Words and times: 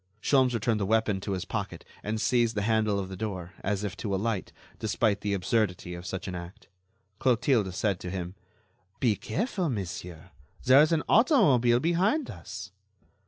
Sholmes 0.19 0.55
returned 0.55 0.79
the 0.79 0.85
weapon 0.87 1.19
to 1.21 1.33
his 1.33 1.45
pocket 1.45 1.85
and 2.01 2.19
seized 2.19 2.55
the 2.55 2.63
handle 2.63 2.97
of 2.97 3.07
the 3.07 3.15
door, 3.15 3.53
as 3.59 3.83
if 3.83 3.95
to 3.97 4.15
alight, 4.15 4.51
despite 4.79 5.21
the 5.21 5.35
absurdity 5.35 5.93
of 5.93 6.07
such 6.07 6.27
an 6.27 6.33
act. 6.33 6.67
Clotilde 7.19 7.71
said 7.71 7.99
to 7.99 8.09
him: 8.09 8.33
"Be 8.99 9.15
careful, 9.15 9.69
monsieur, 9.69 10.31
there 10.63 10.81
is 10.81 10.91
an 10.91 11.03
automobile 11.07 11.79
behind 11.79 12.31
us." 12.31 12.71